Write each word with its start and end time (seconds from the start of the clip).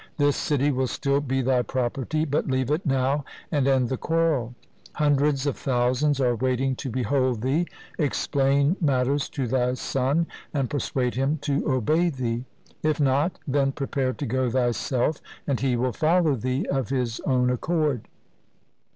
This 0.17 0.35
city 0.35 0.71
will 0.71 0.87
still 0.87 1.21
be 1.21 1.43
thy 1.43 1.61
property, 1.61 2.25
but 2.25 2.47
leave 2.47 2.71
it 2.71 2.87
now 2.87 3.23
and 3.51 3.67
end 3.67 3.87
the 3.89 3.97
quarrel. 3.97 4.55
Hundreds 4.93 5.45
of 5.45 5.55
thousands 5.55 6.19
are 6.19 6.33
waiting 6.35 6.75
to 6.77 6.89
behold 6.89 7.41
thee. 7.41 7.67
Explain 7.99 8.77
matters 8.81 9.29
to 9.29 9.45
thy 9.45 9.75
son 9.75 10.25
and 10.55 10.71
persuade 10.71 11.13
him 11.13 11.37
to 11.43 11.69
obey 11.71 12.09
thee. 12.09 12.45
If 12.81 12.99
not, 12.99 13.37
then 13.47 13.73
prepare 13.73 14.13
to 14.13 14.25
go 14.25 14.49
thyself, 14.49 15.21
and 15.45 15.59
he 15.59 15.75
will 15.75 15.93
follow 15.93 16.33
thee 16.33 16.65
of 16.71 16.89
his 16.89 17.19
own 17.19 17.51
accord. 17.51 18.07